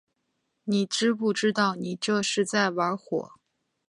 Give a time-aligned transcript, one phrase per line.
[0.63, 3.33] 你知不知道你这是在玩火